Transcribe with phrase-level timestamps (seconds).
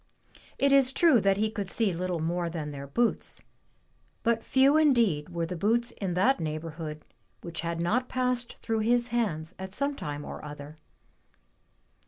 [0.57, 3.43] It is true that he could see little more than their boots,
[4.23, 7.05] but few indeed were the boots in that neighborhood
[7.41, 10.79] which had not passed through his hands at some time or other.